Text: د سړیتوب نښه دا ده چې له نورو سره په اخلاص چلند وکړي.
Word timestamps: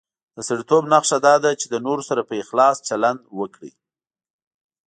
د 0.35 0.37
سړیتوب 0.47 0.83
نښه 0.91 1.17
دا 1.25 1.35
ده 1.43 1.51
چې 1.59 1.65
له 1.73 1.79
نورو 1.85 2.03
سره 2.09 2.21
په 2.29 2.33
اخلاص 2.43 2.75
چلند 2.87 3.19
وکړي. 3.39 3.71